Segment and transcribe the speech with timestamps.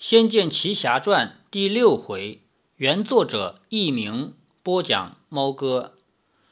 [0.02, 2.40] 《仙剑奇侠传》第六回，
[2.76, 5.92] 原作者佚名，播讲猫哥。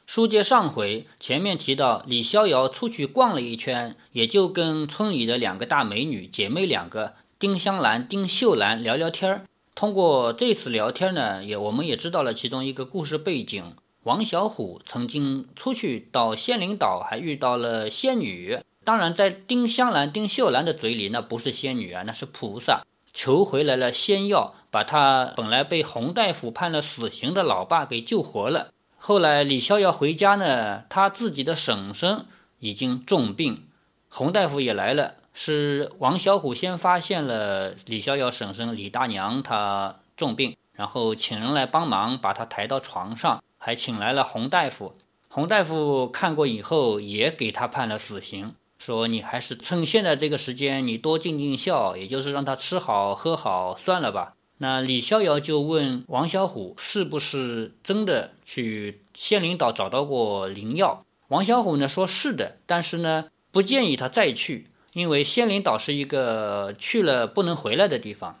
[0.05, 9.45] 书接上回，前面提到李逍遥出去逛了一圈，也就跟村里的两个大美女姐妹两个丁香兰、丁秀兰聊聊天儿。
[9.73, 13.73] 通过这次聊天呢，也我们也知道了其中一个故事背景：
[14.03, 18.59] 王小虎曾经出去到仙灵岛，还遇到了仙女。
[18.83, 22.85] 当然，在丁香兰、丁秀兰的嘴里，那不是仙女啊，那是菩萨。
[23.21, 28.69] 求回来了仙药，把他本来被洪大夫判了死刑的老爸给救活了。
[28.97, 32.27] 后来李逍遥回家呢，他自己的婶婶
[32.59, 33.67] 已经重病，
[34.07, 35.15] 洪大夫也来了。
[35.33, 44.95] 是王小虎先发现了李逍遥婶婶李大娘她重病，然后请人来帮忙把她抬到床上，还请来了洪大夫。
[45.27, 48.55] 洪大夫看过以后，也给他判了死刑。
[48.79, 54.33] 说你还是趁现在这个时间，你多尽尽孝，也就是让他吃好喝好算了吧。
[54.57, 61.05] 那李逍遥就问王小虎，是不是真的去仙灵岛找到过灵药？
[61.27, 68.39] 王小虎呢说是的，但是呢不建议他再去，因为仙灵岛是一个去了不能回来的地方。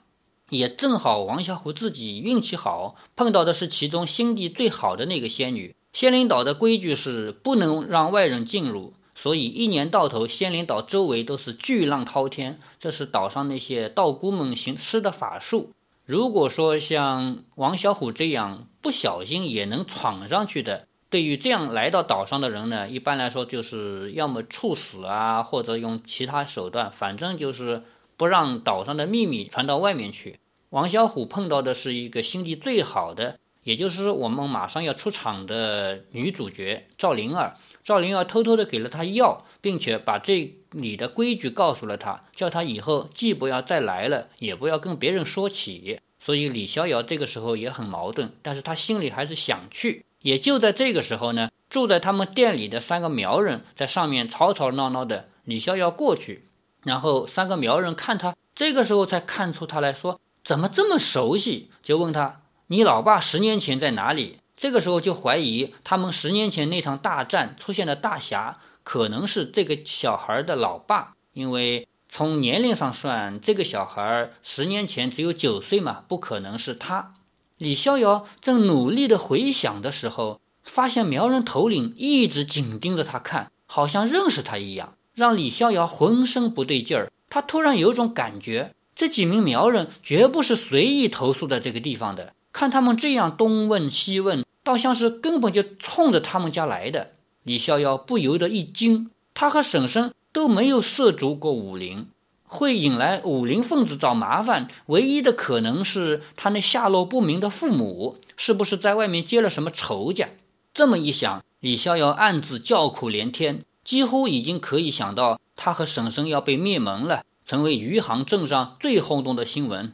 [0.49, 5.75] 也正好王小虎自己运气好，碰到的是其中心地最好的那个仙女。
[5.93, 8.93] 仙灵岛的规矩是不能让外人进入。
[9.21, 15.73] 所以一年到头，仙灵岛周围都是巨浪滔天，这是岛上那些道姑们行施的法术。
[16.05, 27.83] 如果说像王小虎这样不小心也能闯上去的，对于这样来到岛上的人呢，一般来说就是要么处死啊，或者用其他手段，反正就是
[28.15, 30.39] 不让岛上的秘密传到外面去。
[30.69, 37.57] 王小虎碰到的是一个心地最好的，也就是我们马上要出场的女主角赵灵儿。
[37.89, 45.99] 赵灵儿偷偷的给了他药，并且把这里的规矩告诉了他，叫他以后既不要再来了，也不要跟别人说起。
[46.19, 50.05] 所以李逍遥这个时候也很矛盾，但是他心里还是想去。
[50.21, 55.25] 也就在这个时候呢，住在他们店里的三个苗人在上面吵吵闹闹的。
[55.45, 56.43] 李逍遥过去，
[56.83, 77.13] 然后三个苗人看他，这个时候才看出他来说怎么这么熟悉，就问他：“你老爸十年前在哪里？”这个时候就怀疑他们十年前那场大战出现的大侠可能是这个小孩的老爸，因为从年龄上算，这个小孩十年前只有九岁嘛，不可能是他。
[77.57, 87.09] 李逍遥正努力的回想的时候，发现苗人头领一直紧盯着他看，好像认识他一样，让李逍遥浑身不对劲儿。
[87.29, 94.45] 他突然有种感觉，这几名苗人绝不是随意投宿在这个地方的，看他们这样东问西问。
[94.61, 97.11] 倒像是根本就冲着他们家来的，
[97.41, 99.09] 李逍遥不由得一惊。
[99.33, 102.05] 他和婶婶都没有涉足过武林，
[102.43, 110.29] 会引来武林分子找麻烦，唯一的可能是他那下落不明的父母是不是在外面结了什么仇家？
[110.71, 119.93] 这么一想，李逍遥暗自叫苦连天，几乎已经可以想到他和婶婶要被灭门了，成为余杭镇上最轰动的新闻。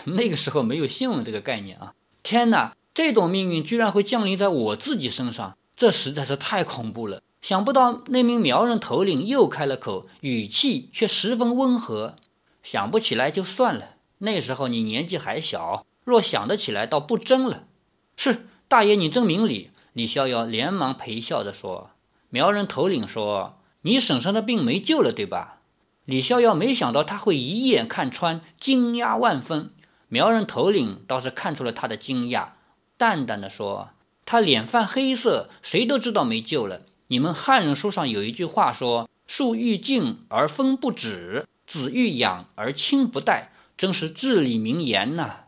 [0.04, 1.94] 那个时候没有新闻这个概念啊！
[2.22, 2.76] 天哪！
[2.92, 7.22] 这种命运居然会降临在我自己身上，这实在是太恐怖了。
[7.40, 12.16] 想不到那名苗人头领又开了口，语气却十分温和。
[12.62, 17.64] 想不起来就算了，那时候你年纪还小，若想得起来，倒不争了。
[18.16, 19.70] 是大爷，你真明理。
[19.92, 21.90] 李逍遥连忙陪笑着说
[22.28, 25.60] ：“苗人头领说，你婶婶的病没救了，对吧？”
[26.04, 29.70] 李逍遥没想到他会一眼看穿，惊讶万分。
[30.12, 32.48] 苗人头领倒是看出了他的惊讶。
[32.96, 33.90] 淡淡的说
[34.26, 36.82] ：“他脸泛黑色，谁都知道没救了。
[37.06, 45.44] 你们汉人书上有一句话说：‘树欲静而风不止，子欲养而亲不待’，真是至理名言呐。”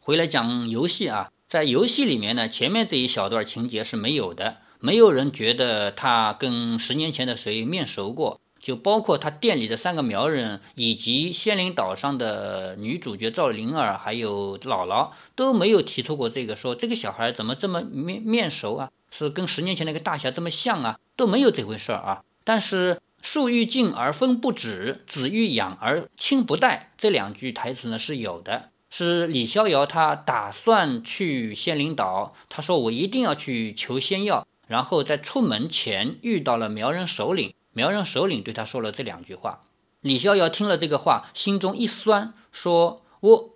[0.00, 8.40] 回来讲游戏啊，在游戏里面呢，前面这一小段情节是没有的，没有人觉得他跟十年前的谁面熟过。
[8.60, 18.90] 就包括他店里的三个苗人，以及仙灵岛上的女主角赵灵儿，还有姥姥都没有提出过这个，说这个小孩怎么这么面面熟啊？
[19.10, 20.98] 是跟十年前那个大侠这么像啊？
[21.16, 22.22] 都没有这回事儿啊。
[22.44, 37.54] 但是“树欲静而风不止，子欲养而亲不待”这两句台词呢是有的，是李逍遥他打算去仙灵岛，他说我一定要去求仙药，然后在出门前遇到了苗人首领。
[37.72, 39.62] 苗人首领对他说了这两句话，
[40.00, 43.50] 李逍遥听了这个话，心中一酸，说：“我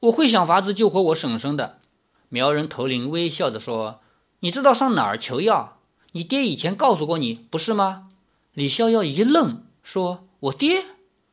[0.00, 1.78] 我会想法子救活我婶婶的。”
[2.28, 4.00] 苗人头领微笑着说
[4.40, 5.78] ：“你知道上哪儿求药？
[6.12, 8.08] 你爹以前告诉过你，不是吗？”
[8.54, 10.84] 李逍遥一愣，说：“我爹，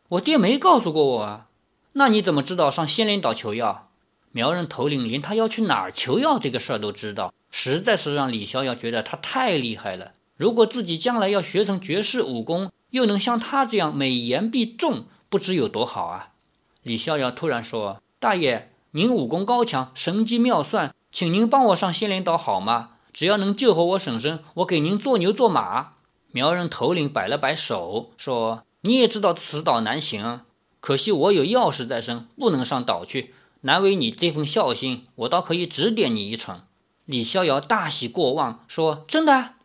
[0.09, 1.47] 我爹没告诉过我啊。
[1.93, 3.89] 那你怎么知道上仙灵岛求药？
[4.31, 10.11] 苗人头领连他要去哪儿求药这个事儿都知道，实在是让李逍遥觉得他太厉害了。
[10.37, 16.29] 如果自己将来要学成绝世武功，又能像他这样美言必中，不知有多好啊！
[16.83, 22.91] 李逍遥突然说：“大爷，您武功高强，神机妙算，请您帮我上仙灵岛好吗？
[23.11, 25.93] 只要能救活我婶婶，我给您做牛做马。”
[26.31, 30.41] 苗人头领摆了摆手，说：“你也知道此岛难行，
[30.79, 33.33] 可惜我有要事在身，不能上岛去。
[33.61, 36.61] 难为你这份孝心，我倒可以指点你一程。”
[37.05, 39.55] 李逍遥大喜过望，说：“真的？”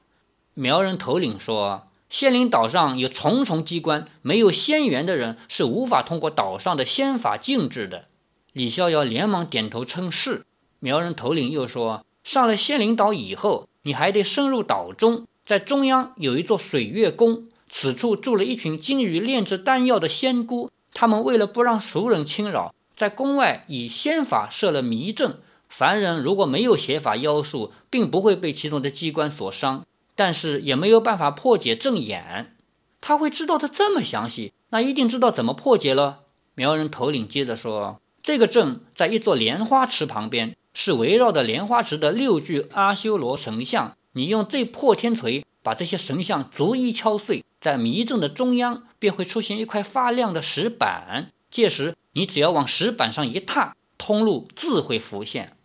[0.54, 8.04] 苗人头领说：“仙灵岛上有重重机关，没有仙缘的人是无法通过岛上的仙法禁制的。”
[8.52, 10.44] 李逍遥连忙点头称是。
[10.78, 25.38] 苗人头领又说：“上了仙灵岛以后，你还得深入岛中，在中央有一座水月宫，此处住了一群精于炼制丹药的仙姑，他们为了不让俗人侵扰，在宫外以仙法设了迷阵，
[25.70, 32.54] 凡人如果没有邪法妖术，并不会被其中的机关所伤。”但是也没有办法破解正眼，
[33.00, 36.20] 他会知道的这么详细，那一定知道怎么破解了。
[36.54, 43.96] 苗人头领接着说：“这个阵在一座莲花池旁边，是围绕着莲花池的六具阿修罗神像。
[44.12, 51.32] 你用这破天锤把这些神像逐一敲碎，在迷阵的中央便会出现一块发亮的石板。
[51.50, 55.56] 届时你只要往石板上一踏，通路自会浮现。”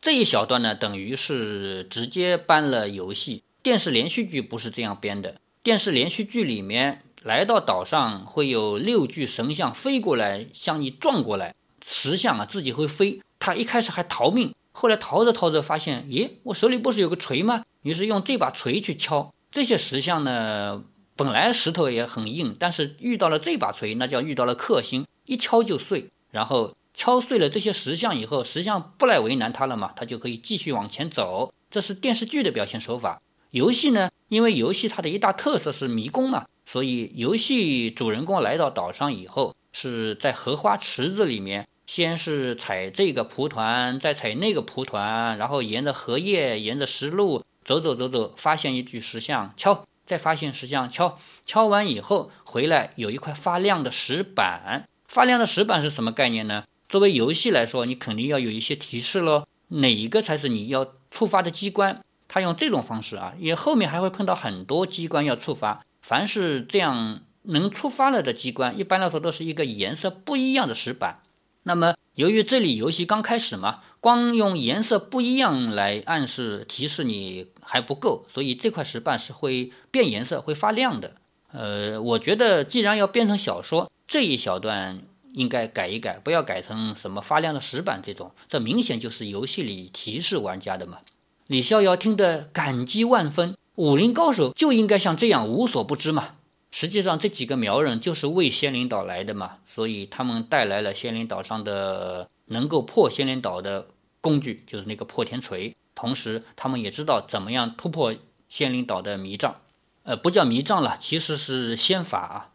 [0.00, 3.42] 这一小段呢，等于是直接搬了游戏。
[3.66, 5.40] 电视连续剧不是这样编的。
[5.64, 11.52] 电视连续剧里面，来到岛上会有六具神像飞过来向你撞过来，
[11.84, 13.20] 石像啊自己会飞。
[13.40, 17.64] 他一开始还逃命，后来逃着逃着发现，咦，我手里不是有个锤吗？
[17.82, 20.84] 于是用这把锤去敲这些石像呢。
[21.16, 26.06] 本来石头也很硬，但是遇到了这把锤，那叫遇到了克星，一敲就碎。
[26.30, 31.52] 然后敲碎了这些石像以后，石像不来为难他了嘛，他就可以继续往前走。
[31.68, 33.20] 这是电视剧的表现手法。
[33.56, 34.10] 游戏呢？
[34.28, 56.64] 因为游戏它的一大特色是迷宫嘛，所以游戏主人公来到岛上以后，是在荷花池子里面，先是采这个蒲团，再采那个蒲团，然后沿着荷叶，沿着石路走走走走，发现一具石像，敲，再发现石像，敲，敲完以后回来有一块发亮的石板，发亮的石板是什么概念呢？
[56.90, 62.02] 作为游戏来说，你肯定要有一些提示喽，哪一个才是你要触发的机关？
[62.36, 65.82] 他用这种方式啊，也后面还会碰到很多机关要触发。
[66.02, 71.20] 凡是这样能触发了的机关，一般来说都是一个颜色不一样的石板。
[71.62, 81.12] 那么由于这里游戏刚开始嘛，光用颜色不一样来暗示提示你还不够，所以这块石板是会变颜色、会发亮的。
[81.52, 85.00] 呃，我觉得既然要变成小说，这一小段
[85.32, 90.98] 应该改一改，不要改成什么发亮的石板这种，这明显就是游戏里提示玩家的嘛。
[91.48, 96.30] 李逍遥听得感激万分，武林高手就应该像这样无所不知嘛。
[96.72, 103.86] 实际上，这几个苗人就是为仙灵岛来的嘛，所以他们带来了仙灵岛上的能够破仙灵岛的
[104.20, 105.74] 工具，就是那个破天锤。
[105.94, 108.12] 同时，他们也知道怎么样突破
[108.48, 109.56] 仙灵岛的迷障，
[110.02, 112.50] 呃，不叫迷障了，其实是仙法啊。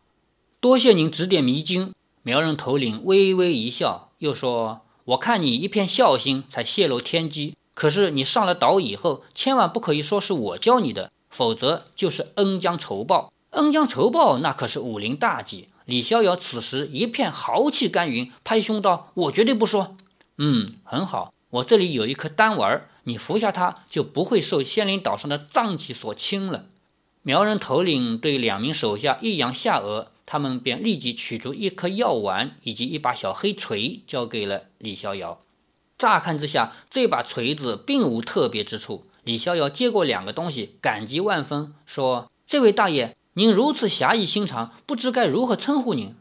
[0.60, 1.94] 多谢您指点迷津。
[2.24, 13.32] 苗人头领微微一笑，又说：“我看你一片孝心，才泄露天机。”可是你上了岛以后，千万不可以说是我教你的，否则就是恩将仇报。
[13.52, 15.68] 恩将仇报，那可是武林大忌。
[15.86, 19.98] 李逍遥此时一片豪气干云，拍胸道：“我绝对不说。”
[20.38, 26.66] 嗯，很好，我这里有一颗丹丸，你服下它，就不会受仙灵岛上的瘴气所侵了。
[27.24, 35.40] 苗人头领对两名手下一扬下颚，他们便立即取出一颗药丸以及一把小黑锤，交给了李逍遥。
[36.02, 39.06] 乍看之下，这把锤子并无特别之处。
[39.24, 46.16] 李逍遥接过两个东西，感激万分，说：“这位大爷，您如此侠义心肠，不知该如何称呼您。”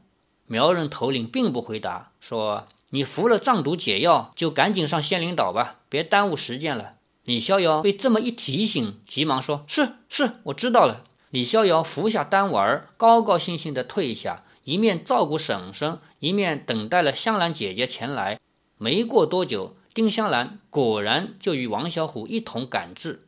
[0.46, 18.39] 苗人头领并不回答，说：“你服了藏毒解药，就赶紧上仙灵岛吧，别耽误时间了。”李逍遥被这么一提醒，急忙说：“是是，我知道了。”李逍遥服下丹丸，高高兴兴地退下，一面照顾婶婶，一面等待了香兰姐姐前来。
[18.82, 23.26] 没过多久，丁香兰果然就与王小虎一同赶至，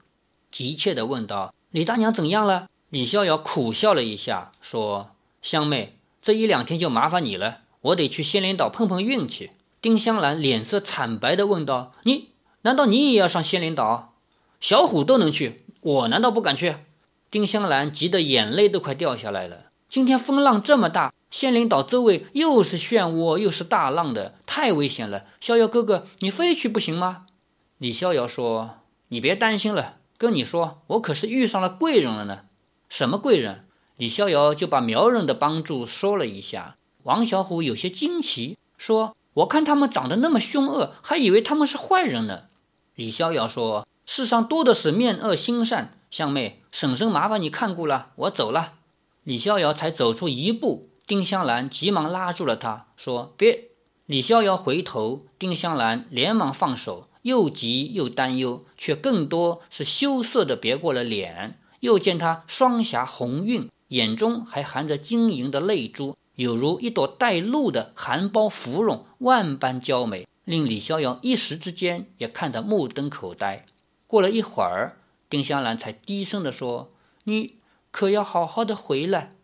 [0.51, 5.11] 急切地问道：“李大娘怎样了？”李逍遥苦笑了一下，说
[5.43, 9.51] ：“香妹，这一两天就麻烦你了，我得去仙灵岛碰碰运气。”
[9.83, 12.31] 丁香兰脸色惨白地问道：“你
[12.63, 14.15] 难道你也要上仙灵岛？
[14.59, 16.77] 小虎都能去，我难道不敢去？”
[17.31, 19.67] 丁香兰急得眼泪都快掉下来了。
[19.91, 21.13] 今天风浪这么大。
[21.33, 25.25] 仙灵岛周围又是漩涡又是大浪的，太危险了。
[25.41, 27.25] 逍遥哥哥，你飞去不行吗？”
[27.79, 32.41] 李逍遥说：“你别担心了，跟你说，我可是遇上了贵人了呢。
[32.91, 33.65] 什么贵人？”
[33.97, 36.77] 李逍遥就把苗人的帮助说了一下。
[37.05, 42.43] 王小虎有些惊奇，说：“我看他们长得那么凶恶，还以为他们是坏人呢。”
[42.95, 48.75] 李逍遥说：“世上多的是面恶心善，香妹，婶婶麻烦你看顾了，我走了。”
[49.25, 53.71] 李逍遥才走出一步，丁香兰急忙拉住了他，说：“别！”
[54.07, 57.09] 李逍遥回头，丁香兰连忙放手。
[57.23, 61.61] 又急又担忧，却更多是羞涩的别过了脸。
[61.79, 73.67] 又见他双颊红晕，眼中还含着晶莹的泪珠，有如一朵带露的含苞芙蓉，万般娇美，令李逍遥一时之间也看得目瞪口呆。
[74.09, 74.97] 过了一会儿，
[75.31, 76.93] 丁香兰才低声地说
[77.23, 77.59] ：“你
[77.93, 79.37] 可要好好的回来。”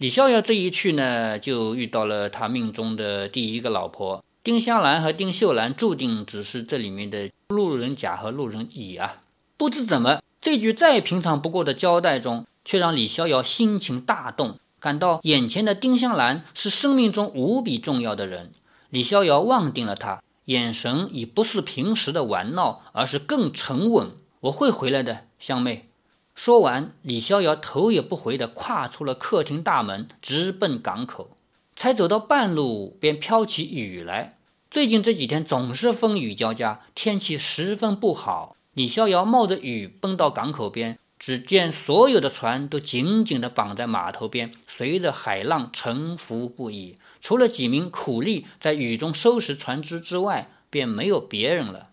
[0.00, 4.24] 李逍遥这一去呢，就遇到了他命中的第一个老婆。
[4.42, 9.20] 丁香兰和丁秀兰注定只是这里面的路人甲和路人乙啊！
[9.58, 18.52] 不知怎么，这句再平常不过的交代中，却让李逍遥心情大动，感到眼前的丁香兰是生命中无比重要的人。
[18.88, 24.12] 李逍遥望定了她，眼神已不是平时的玩闹，而是更沉稳。
[24.40, 25.89] 我会回来的，香妹。
[26.34, 31.36] 说完，李逍遥头也不回地跨出了客厅大门，直奔港口。
[31.76, 34.36] 才走到半路，便飘起雨来。
[34.70, 38.56] 最近这几天总是风雨交加，天气十分不好。
[38.74, 46.96] 李逍遥冒着雨奔到港口边，只见所有的船都紧紧地绑在码头边，随着海浪沉浮不已。
[47.20, 51.89] 除了几名苦力在雨中收拾船只之外，便没有别人了。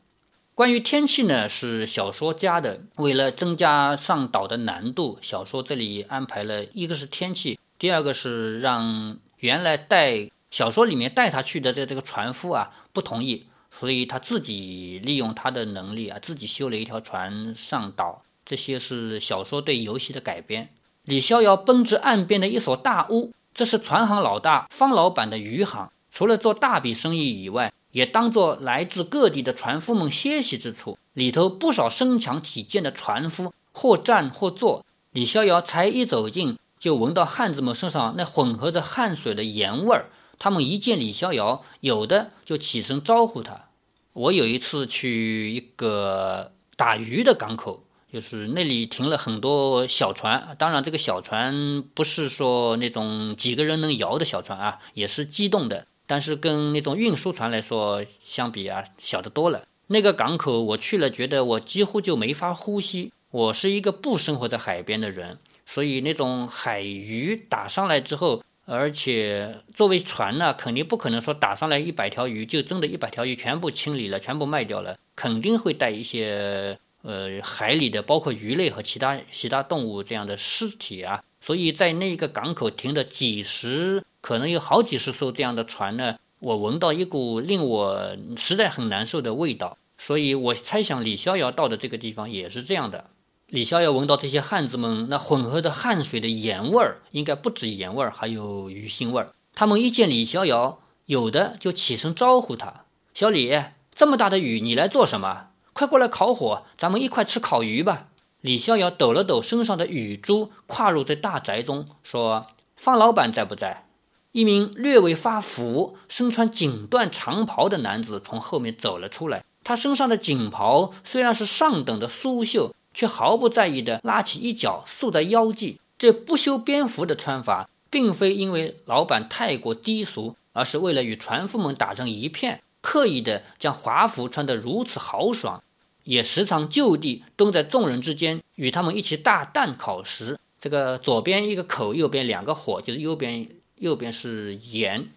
[0.58, 2.80] 关于天气呢，是小说家的。
[2.96, 9.20] 为了增加上岛的难度，小说这里安排了一个是天气，第二个是让。
[9.38, 13.46] 原来带小说里面带他去的这这个船夫啊不同意，
[13.80, 18.24] 所以他自己利用他的能力啊，自己修了一条船上岛。
[18.44, 20.70] 这些是小说对游戏的改编。
[21.04, 31.00] 李逍遥奔至岸边的一所大屋，这是船行老大方老板的渔行，除了做大笔生意以外，也当做来自各地的船夫们歇息之处。
[31.14, 34.86] 里头不少身强体健的船夫，或站或坐。
[35.10, 36.60] 李逍遥才一走近。
[36.80, 40.12] 就闻到汉子们身上那混合着汗水的盐味儿。
[40.38, 43.70] 他们一见李逍遥，有的就起身招呼他。
[44.14, 50.56] 我有一次去一个打鱼的港口，就是那里停了很多小船。
[50.60, 55.88] 当然，这个小船不是说那种几个人能摇的小船啊，也是机动的。
[56.08, 59.68] 但是跟那种运输船来说相比啊，小得多了。
[59.88, 63.12] 那个港口我去了，觉得我几乎就没法呼吸。
[63.30, 65.38] 我是一个不生活在海边的人。
[65.66, 81.22] 所以那种海鱼打上来之后，而且作为船呢，肯定不可能说打上来一百条鱼就真的一百条鱼全部清理了，全部卖掉了，肯定会带一些呃海里的，包括鱼类和其他其他动物这样的尸体啊。
[81.42, 89.78] 所以在那个港口停的几十，可能有好几十艘这样的船呢，我闻到一股令我实在很难受的味道。
[89.98, 93.06] 所以我猜想李逍遥到的这个地方也是这样的。
[93.48, 99.34] 李逍遥闻到这些汉子们那混合着汗水的盐味儿，应该不止盐味儿，还有鱼腥味儿。
[99.56, 102.84] 他们一见李逍遥，有的就起身招呼他
[103.16, 103.58] ：“小李，
[103.96, 105.52] 这么大的雨，你来做什么？
[105.72, 108.10] 快过来烤火，咱们一块吃烤鱼吧。”
[108.42, 113.86] 李逍遥抖了抖身上的雨珠，跨入这大宅中，说：“方老板在不在？”
[114.32, 119.44] 一名略微发福、身穿锦缎长袍的男子从后面走了出来。
[119.64, 122.74] 他身上的锦袍虽然是上等的苏绣。
[122.98, 125.80] 却毫不在意地拉起一角束在腰际。
[126.00, 135.62] 这不修边幅的穿法，并非因为老板太过低俗，而是为了与船夫们打成一片，刻意地将华服穿得如此豪爽，
[136.06, 140.40] 也时常就地蹲在众人之间，与他们一起大啖烤食。
[140.60, 145.10] 这个左边一个口，右边两个火，就是右边右边是盐，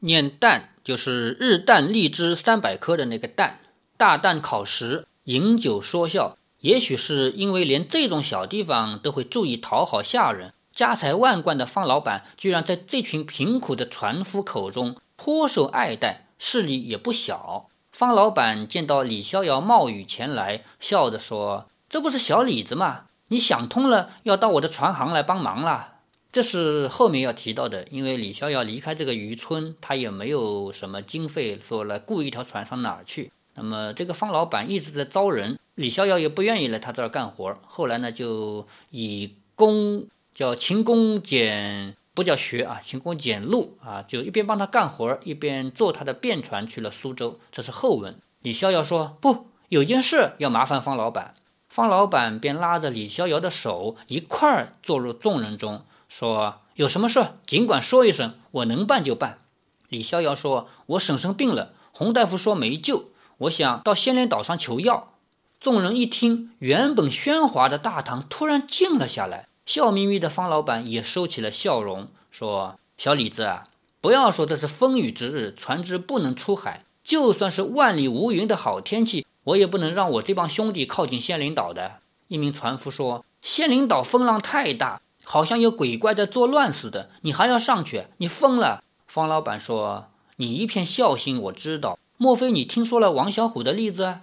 [0.00, 3.58] 念蛋就是日啖荔枝三百颗的那个啖，
[3.96, 6.36] 大啖烤食，饮酒说笑。
[6.60, 17.68] 也许是因为连这种小地方都会注意讨好下人，家财万贯的方老板居然在这群贫苦的船夫口中颇受爱戴，势力也不小。
[17.90, 23.06] 方老板见到李逍遥冒雨前来，笑着说：“这不是小李子吗？
[23.28, 25.91] 你想通了，要到我的船行来帮忙了。”
[26.32, 33.30] 这是后面要提到的，因为李逍遥离开这个渔村，他也没有什么经费说来雇一条船上哪儿去。
[33.54, 35.58] 那么这个方老板一直在招人。
[35.74, 47.38] 李逍遥也不愿意来他这儿干活，后来呢，就以工叫勤工俭不叫学啊，勤工俭路啊，就一边帮他干活，一边坐他的便船去了苏州。
[47.50, 48.14] 这是后文。
[48.40, 51.34] 李逍遥说：“不，有件事要麻烦方老板。”
[51.68, 55.82] 方老板便拉着李逍遥的手一块儿坐入众人中，
[56.12, 59.38] 说：“有什么事尽管说一声，我能办就办。”
[59.88, 65.14] 李逍遥说：“我婶婶病了，洪大夫说没救，我想到仙莲岛上求药。”
[65.58, 69.48] 众人一听，原本喧哗的大堂突然静了下来。
[69.64, 73.68] 笑眯眯的方老板也收起了笑容，说：“小李子啊，
[74.02, 82.00] 不要说这是风雨之日，船只不能出海，就算是万里无云的好天气。”我也不能让我这帮兄弟靠近仙灵岛的。
[82.28, 85.00] 一名船夫说：“仙灵岛风浪太大，
[85.32, 88.04] 好像有鬼怪在作乱似的，你还要上去？
[88.18, 91.98] 你疯了！”方老板说：“你一片孝心，我知道。
[92.18, 94.18] 莫非你听说了王小虎的例子？”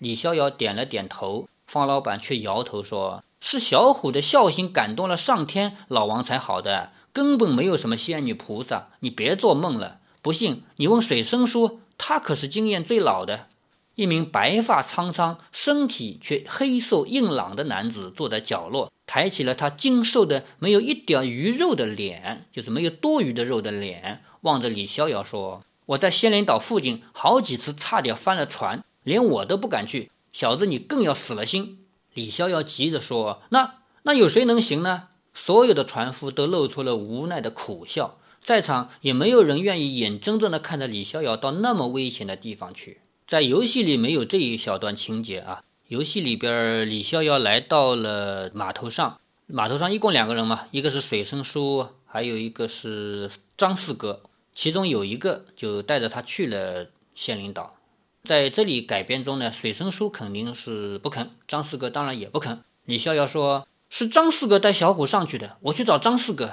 [0.00, 8.88] 李逍遥点了点头，方老板却摇头说：“是小虎的孝心感动了上天，老王才好的，根本没有什么仙女菩萨。
[9.00, 9.98] 你别做梦了。
[10.22, 13.48] 不信你问水生叔，他可是经验最老的。”
[13.96, 30.10] 一名白发苍苍、身体却黑瘦硬朗的男子坐在角落，抬起了他精瘦的没有一点鱼肉的脸，就是没有多余的肉的脸，望着李逍遥说：“我在仙灵岛附近好几次差点翻了船，连我都不敢去。
[30.32, 31.78] 小子，你更要死了心。”
[32.14, 43.00] 李逍遥急着说：“那那有谁能行呢？”所有的船夫都露出了无奈的苦笑，在场也没有人愿意眼睁睁地看着李逍遥到那么危险的地方去。
[43.26, 45.64] 在游戏里没有这一小段情节啊。
[45.94, 54.20] 游戏里边，李逍遥来到了码头上，码头上一共两个人嘛，一个是水生叔，还有一个是张四哥。
[54.56, 57.76] 其中有一个就带着他去了仙灵岛。
[58.24, 62.64] 在这里改编中呢，水生叔肯定是不肯，张四哥当然也不肯。
[62.86, 66.50] 李逍遥说：“是张四哥带小虎上去的，我去找张四哥。”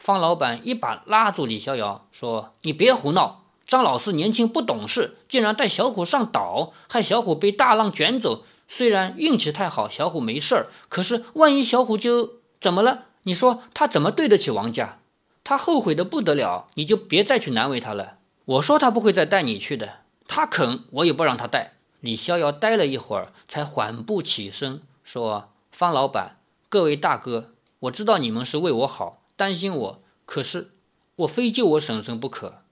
[0.00, 8.44] 方老板一把拉住李逍遥，说：“你别胡闹。”张老四年轻不懂事，竟然带小虎上岛，害小虎被大浪卷走。
[8.68, 13.06] 虽然运气太好，小虎没事儿，可是万一小虎就怎么了？
[13.22, 15.00] 你说他怎么对得起王家？
[15.42, 18.18] 他后悔的不得了，你就别再去难为他了。
[18.44, 21.72] 我说他不会再带你去的，他肯，我也不让他带。
[22.00, 26.36] 李逍遥待了一会儿，才缓步起身说：“方老板，
[26.68, 30.70] 各位大哥，我知道你们是为我好，担心我，可是
[31.16, 32.62] 我非救我婶婶不可。”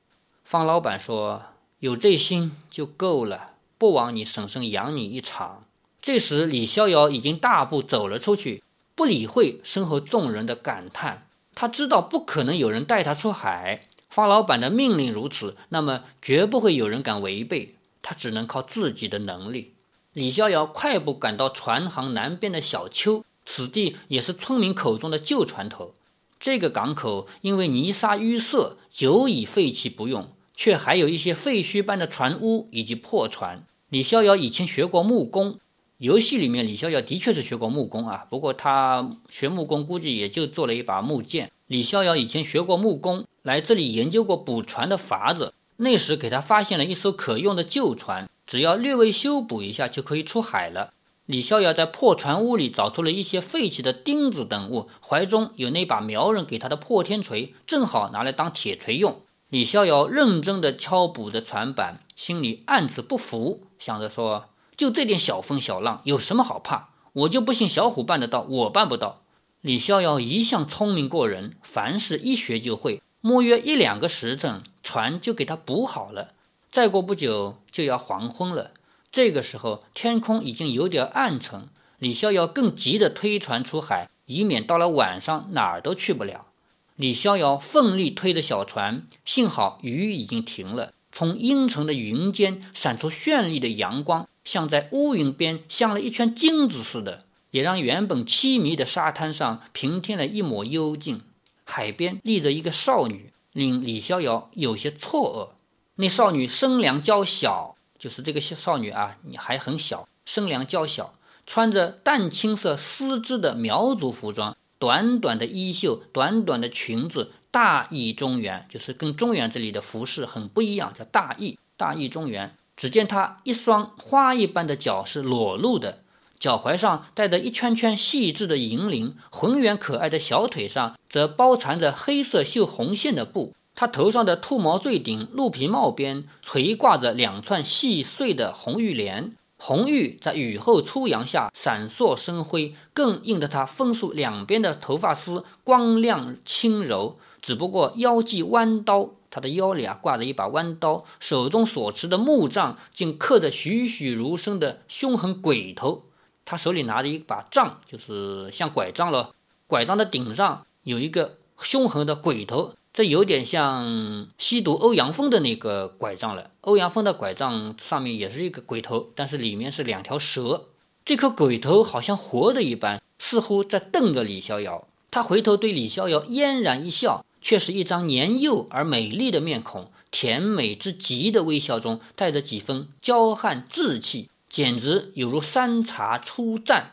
[0.44, 1.42] 方老板说
[1.80, 3.46] ：“有这心就够了，
[3.78, 5.64] 不枉你婶婶养你一场。”
[6.06, 8.62] 这时，李逍遥已经大步走了出去，
[8.94, 11.26] 不理会身后众人的感叹。
[11.56, 17.74] 他知道不可能有人带他出海，方老板的命令如此，那么绝不会有人敢违背。
[18.02, 19.72] 他只能靠自己的能力。
[20.12, 25.92] 李逍遥快步赶到船行南边的小丘，此地也是村民口中的旧船头。
[26.38, 30.28] 这个港口因为泥沙淤塞，久已废弃不用。
[30.54, 33.64] 却还有一些废墟般的船屋以及破船。
[33.88, 35.58] 李逍遥以前学过木工，
[35.98, 41.50] 游戏里面李逍遥的确是学过木工啊，不过他学木工估计也就做了一把木剑。
[41.66, 45.54] 李逍遥以前学过木工，来这里研究过补船的法子。
[45.78, 50.92] 那时给他发现了一艘可用的旧船，只要略微修补一下就可以出海了。
[51.24, 59.22] 李逍遥在破船屋里找出了一些废弃的钉子等物，怀中有那把苗人给他的破天锤，正好拿来当铁锤用。
[59.48, 64.44] 李逍遥认真地敲补着船板，心里暗自不服，想着说
[64.76, 66.88] ：“就这点小风小浪，有什么好怕？
[67.12, 69.22] 我就不信小虎办得到，我办不到。”
[69.62, 76.34] 李逍遥一向聪明过人，凡事一学就会，摸约一两个时辰，船就给他补好了。
[76.70, 78.70] 再过不久就要黄昏了，
[79.10, 86.46] 这个时候天空已经有点暗沉，李逍遥更急着推船出海，以免到了晚上哪儿都去不了。
[86.94, 90.92] 李逍遥奋力推着小船，幸好雨已经停了。
[91.18, 101.22] 从阴沉的云间闪出绚丽的阳光，像在乌云边镶了一圈金子似的，也让原本凄迷的沙滩上平添了一抹幽静。
[101.64, 105.57] 海边立着一个少女，令李逍遥有些错愕。
[105.94, 111.14] 那少女身量娇小，就是这个少女啊，你还很小，身量娇小，
[111.46, 114.55] 穿着淡青色丝织的苗族服装。
[114.78, 122.54] 短短的衣袖，短短的裙子，大意中原，就是跟中原这里的服饰很不一样，叫大义，大意中原。
[122.76, 126.00] 只见她一双花一般的脚是裸露的，
[126.38, 133.54] 脚踝上带着一圈圈细致的银铃，浑圆可爱的小腿上则包缠着黑色绣红线的布。
[133.74, 139.32] 她头上的兔毛坠顶，鹿皮帽边垂挂着两串细碎的红玉莲。
[139.66, 147.18] 红玉在雨后初阳下闪烁生辉，更映得她丰竖两边的头发丝光亮轻柔。
[147.42, 156.05] 只不过腰系弯刀，他的腰里啊挂着一把弯刀，手中所持的木杖竟刻着栩栩如生的凶狠鬼头。
[156.44, 159.33] 他手里拿着一把杖，就是像拐杖了，
[159.66, 166.50] 拐杖的顶上有一个凶狠的鬼头，这有点像吸毒欧阳锋的那个拐杖了。
[166.62, 170.68] 欧阳锋的拐杖上面也是一个鬼头，但是里面是两条蛇。
[171.04, 174.88] 这颗鬼头好像活的一般，似乎在瞪着李逍遥。
[175.11, 177.22] 他回头对李逍遥嫣然一笑。
[177.42, 186.87] 却是一张年幼而美丽的面孔，甜美之极的微笑中带着几分娇悍稚气，简直有如山茶初绽。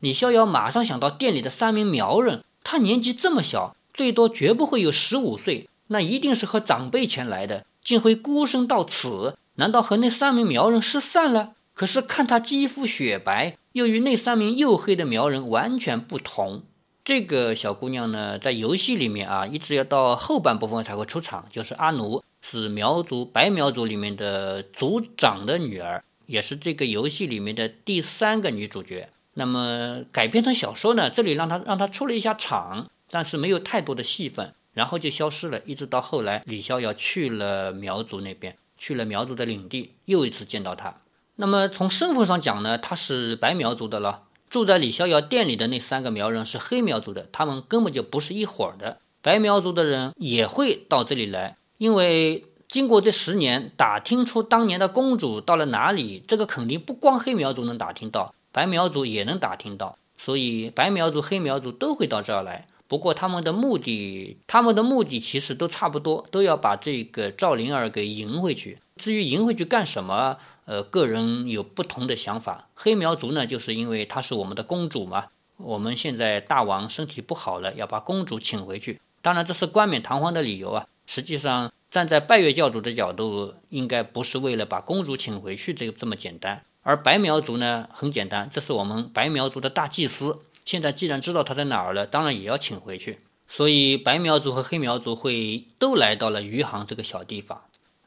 [0.00, 11.52] 李逍遥马上想到店里的三名苗人，他年纪这么小，最多绝不会有十五岁，那一定是和长辈前来的，竟会孤身到此，难道和那三名苗人失散了？
[11.74, 16.62] 可是看他肌肤雪白，又与那三名黝黑的苗人完全不同。
[17.04, 21.44] 这个小姑娘呢，在游戏里面啊，一直要到后半部分才会出场。
[21.50, 29.10] 就是阿奴，是苗族白苗族里面的族长的女儿，也是这个游戏里面的第三个女主角。
[29.34, 35.60] 那么改编成小说呢，这里让她让她出了一下场，但是没有太多的戏份，然后就消失了。
[35.66, 40.94] 一直到后来，李逍遥去了苗族那边，去了苗族的领地，又一次见到他。
[41.36, 44.22] 那么从身份上讲呢，他是白苗族的了。
[44.48, 48.98] 住在李逍遥店里的那三个苗人是黑苗族的，他们根本就不是一伙儿的。
[49.22, 59.96] 白苗族的人也会到这里来，因为经过这十年，打听出当年的公主到了哪里，这个肯定不光黑苗族能打听到，白苗族也能打听到。
[60.18, 62.66] 所以白苗族、黑苗族都会到这儿来。
[62.90, 68.78] 不过他们的目的，他们的目的其实都差不多，都要把这个赵灵儿给迎回去。
[68.96, 70.38] 至于迎回去干什么？
[70.64, 72.66] 呃，个人有不同的想法。
[72.74, 75.26] 黑苗族呢，就是因为她是我们的公主嘛。
[75.58, 79.00] 我们现在大王身体不好了，要把公主请回去。
[79.22, 80.84] 当然，这是冠冕堂皇的理由啊。
[81.06, 86.64] 实际上，站在拜月教主的角度，应该不是为了把公主请回去这个这么简单。
[86.82, 90.40] 而白苗族呢，很简单，这是我们白苗族的大祭司。
[90.70, 93.18] 现在既然知道他在哪儿了，当然也要请回去。
[93.48, 97.62] 所以，白苗族和黑苗族会都来到了余杭这个小地方。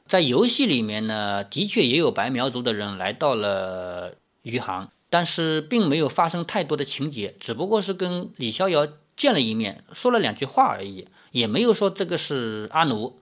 [0.07, 13.19] 在游戏里面呢，的确也有白苗族的人来到了余杭，但是并没有发生太多的情节，只不过是跟李逍遥见了一面，说了两句话而已，也没有说这个是阿奴。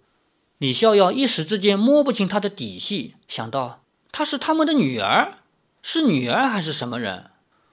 [0.60, 5.40] 李逍遥一时之间摸不清他的底细，想到她是他们的女儿，
[5.82, 7.31] 是女儿还是什么人？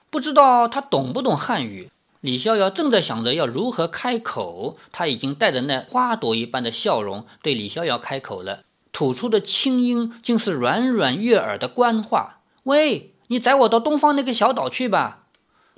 [0.09, 1.91] 不知道他懂不懂汉语。
[2.21, 8.63] 李逍遥正在想着要如何开口，他已经带着那花朵一般的笑容对李逍遥开口了。
[8.91, 12.39] 吐出的清音竟是软软悦耳的官话。
[12.63, 15.27] 喂，你载我到东方那个小岛去吧。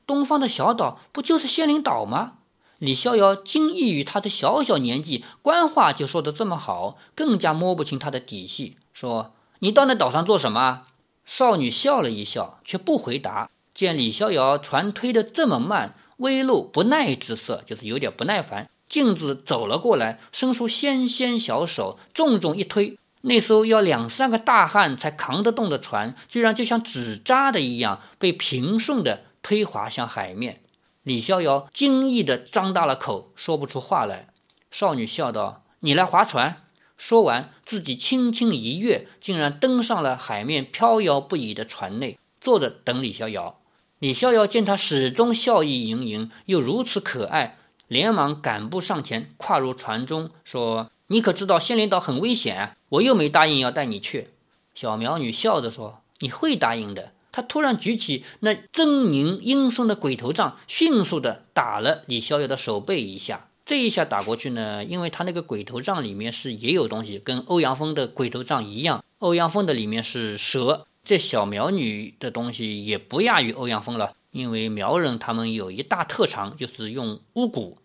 [0.07, 2.33] 东方的小岛不就是仙灵岛吗？
[2.79, 8.77] 李逍遥惊异于他的小小年纪，官话就说得这么好，更加摸不清他的底细。
[8.93, 10.87] 说：“你到那岛上做什么？”
[11.23, 13.51] 少女笑了一笑，却不回答。
[13.73, 18.69] 见李逍遥船推得这么慢，微露不耐之色，就是有点不耐烦。
[18.89, 22.97] 径自走了过来，伸出纤纤小手，重重一推。
[23.21, 30.61] 那艘要两三个大汉才扛得动的船，居然就像纸扎的一样，被平顺地推滑向海面。
[31.03, 34.27] 李逍遥惊异地张大了口，说不出话来。
[34.69, 36.63] 少女笑道：“你来划船。”
[36.97, 43.60] 说完，自己轻轻一跃，竟然登上了海面飘摇不已的船内，坐着等李逍遥。
[44.01, 54.29] 李逍遥见他始终笑意盈盈，又如此可爱，连忙赶步上前，跨入船中，说：“你可知道仙灵岛很危险？”我又没答应要带你去，
[54.73, 63.49] 小苗女笑着说：“你会答应的。”她突然举起那狰狞阴森的鬼头杖，迅速地打了李逍遥的手背一下。
[63.63, 69.05] 这一下打过去呢，因为他那个鬼头杖里面是也有东西，跟欧阳锋的鬼头杖一样。
[69.19, 74.11] 欧阳锋的里面是蛇，这小苗女的东西也不亚于欧阳锋了。
[74.31, 77.75] 因为苗人他们有一大特长，就是用巫蛊。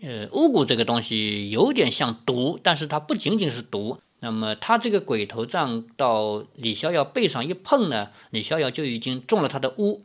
[0.00, 3.98] 呃，巫蛊这个东西有点像毒，但是它不仅仅是毒。
[4.22, 10.04] 那么他这个鬼头杖到李逍遥背上一碰呢，李逍遥就已经中了他的巫，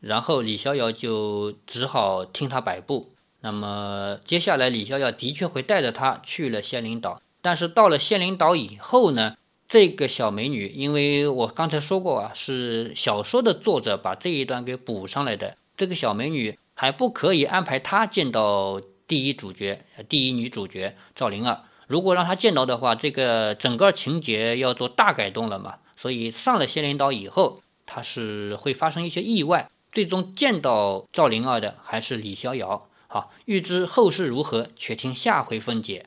[0.00, 3.10] 然后李逍遥就只好听他摆布。
[3.40, 9.36] 那么接下来李逍遥的确会带着他去了仙灵岛，但是到了仙灵岛以后呢，
[9.72, 15.56] 这个小美女，因为我刚才说过啊，是小说的作者把这一段给补上来的。
[15.78, 21.62] 这个小美女还不可以安排她见到第一主角、第一女主角赵灵儿。
[21.86, 25.76] 如果让她见到的话，这个整个情节要做大改动了嘛？
[25.96, 32.90] 所以上了仙灵岛以后，她是会发生一些意外，最终见到赵灵儿的还是李逍遥。
[33.08, 36.04] 好，欲知后事如何，且听下回分解。